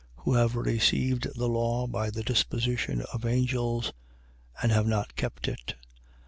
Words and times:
7:53. 0.21 0.23
Who 0.23 0.33
have 0.33 0.55
received 0.55 1.27
the 1.35 1.47
law 1.47 1.85
by 1.85 2.09
the 2.09 2.23
disposition 2.23 3.03
of 3.13 3.23
angels 3.23 3.93
and 4.59 4.71
have 4.71 4.87
not 4.87 5.15
kept 5.15 5.47
it. 5.47 5.75